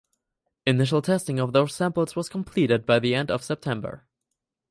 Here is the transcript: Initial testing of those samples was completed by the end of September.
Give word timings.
Initial 0.65 1.03
testing 1.03 1.37
of 1.37 1.53
those 1.53 1.75
samples 1.75 2.15
was 2.15 2.27
completed 2.27 2.87
by 2.87 2.97
the 2.97 3.13
end 3.13 3.29
of 3.29 3.43
September. 3.43 4.07